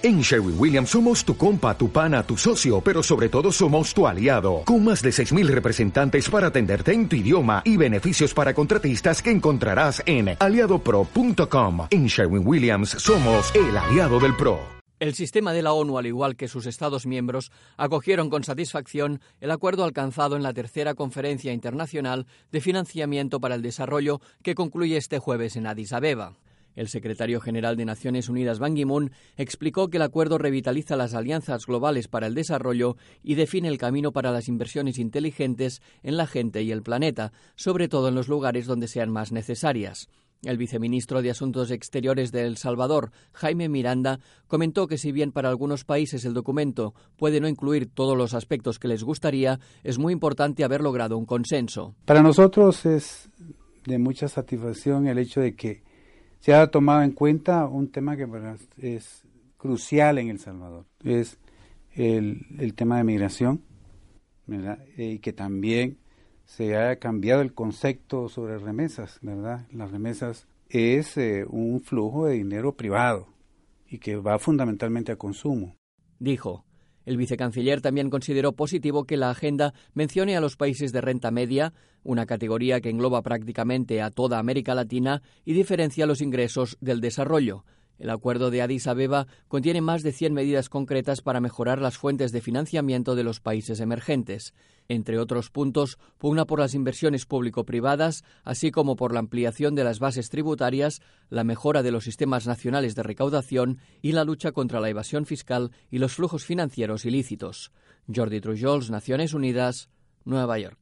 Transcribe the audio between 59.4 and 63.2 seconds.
crucial en El Salvador, es el, tema de